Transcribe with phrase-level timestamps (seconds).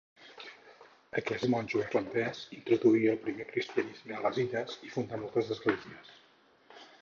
[1.19, 6.11] Aquest monjo irlandès introduí el primer cristianisme a les illes i fundà moltes esglésies.